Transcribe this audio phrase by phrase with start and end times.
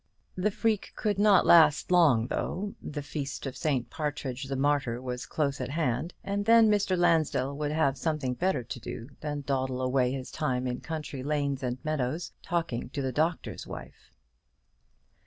[0.35, 3.87] The freak could not last long, though: the feast of St.
[3.91, 6.97] Partridge the Martyr was close at hand, and then Mr.
[6.97, 11.21] Lansdell would have something better to do than to dawdle away his time in country
[11.21, 14.11] lanes and meadows, talking to the Doctor's Wife.